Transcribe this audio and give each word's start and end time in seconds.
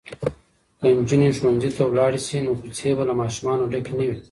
که 0.79 0.87
نجونې 0.97 1.29
ښوونځي 1.37 1.69
ته 1.77 1.83
لاړې 1.97 2.19
شي 2.27 2.37
نو 2.45 2.51
کوڅې 2.59 2.89
به 2.97 3.03
له 3.09 3.13
ماشومانو 3.21 3.69
ډکې 3.71 3.93
نه 3.99 4.05
وي. 4.09 4.17